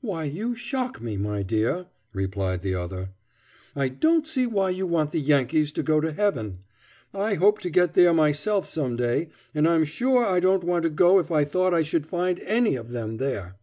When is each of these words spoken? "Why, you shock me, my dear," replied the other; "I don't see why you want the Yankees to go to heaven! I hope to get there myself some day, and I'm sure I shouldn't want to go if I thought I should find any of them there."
"Why, 0.00 0.24
you 0.24 0.54
shock 0.56 1.02
me, 1.02 1.18
my 1.18 1.42
dear," 1.42 1.88
replied 2.14 2.62
the 2.62 2.74
other; 2.74 3.10
"I 3.74 3.88
don't 3.90 4.26
see 4.26 4.46
why 4.46 4.70
you 4.70 4.86
want 4.86 5.10
the 5.10 5.20
Yankees 5.20 5.70
to 5.72 5.82
go 5.82 6.00
to 6.00 6.12
heaven! 6.14 6.60
I 7.12 7.34
hope 7.34 7.58
to 7.58 7.68
get 7.68 7.92
there 7.92 8.14
myself 8.14 8.64
some 8.66 8.96
day, 8.96 9.28
and 9.54 9.68
I'm 9.68 9.84
sure 9.84 10.24
I 10.24 10.40
shouldn't 10.40 10.64
want 10.64 10.84
to 10.84 10.88
go 10.88 11.18
if 11.18 11.30
I 11.30 11.44
thought 11.44 11.74
I 11.74 11.82
should 11.82 12.06
find 12.06 12.40
any 12.40 12.74
of 12.74 12.88
them 12.88 13.18
there." 13.18 13.56